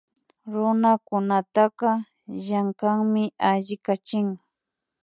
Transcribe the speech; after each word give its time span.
Runakunataka 0.51 1.89
llankanmi 2.43 3.23
alli 3.49 3.75
yachik 3.85 4.27